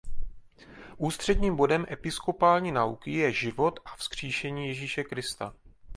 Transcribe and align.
Ústředním 0.97 1.55
bodem 1.55 1.85
episkopální 1.91 2.71
nauky 2.71 3.11
je 3.11 3.31
život 3.31 3.79
a 3.85 3.95
vzkříšení 3.95 4.67
Ježíše 4.67 5.03
Krista. 5.03 5.53